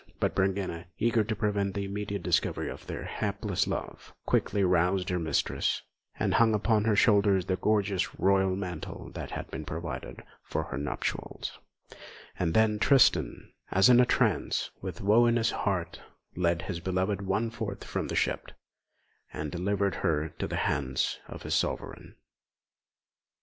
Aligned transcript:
But 0.19 0.33
Brangæna, 0.33 0.85
eager 0.97 1.23
to 1.23 1.35
prevent 1.35 1.75
the 1.75 1.85
immediate 1.85 2.23
discovery 2.23 2.71
of 2.71 2.87
their 2.87 3.03
hapless 3.03 3.67
love, 3.67 4.15
quickly 4.25 4.63
roused 4.63 5.09
her 5.09 5.19
mistress, 5.19 5.83
and 6.19 6.33
hung 6.33 6.55
upon 6.55 6.85
her 6.85 6.95
shoulders 6.95 7.45
the 7.45 7.55
gorgeous 7.55 8.17
royal 8.19 8.55
mantle 8.55 9.11
that 9.13 9.29
had 9.29 9.51
been 9.51 9.63
provided 9.63 10.23
for 10.41 10.63
her 10.63 10.77
nuptials; 10.79 11.59
and 12.39 12.55
then 12.55 12.79
Tristan, 12.79 13.53
as 13.69 13.89
in 13.89 13.99
a 13.99 14.05
trance, 14.07 14.71
with 14.81 15.01
woe 15.01 15.27
in 15.27 15.35
his 15.35 15.51
heart, 15.51 16.01
led 16.35 16.63
his 16.63 16.79
beloved 16.79 17.21
one 17.21 17.51
forth 17.51 17.83
from 17.83 18.07
the 18.07 18.15
ship, 18.15 18.51
and 19.31 19.51
delivered 19.51 19.93
her 20.01 20.23
into 20.23 20.47
the 20.47 20.55
hands 20.65 21.19
of 21.27 21.43
his 21.43 21.53
Sovereign. 21.53 22.15